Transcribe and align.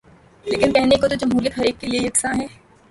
لیکن 0.45 0.73
کہنے 0.73 0.95
کو 1.01 1.07
تو 1.07 1.15
جمہوریت 1.15 1.57
ہر 1.57 1.63
ایک 1.65 1.79
کیلئے 1.81 1.99
یکساں 2.05 2.33
ہے۔ 2.39 2.47